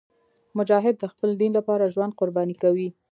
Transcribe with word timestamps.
مجاهد 0.57 0.95
د 0.99 1.05
خپل 1.13 1.29
دین 1.41 1.51
لپاره 1.59 1.91
ژوند 1.93 2.15
قرباني 2.19 2.55
کوي. 2.63 2.89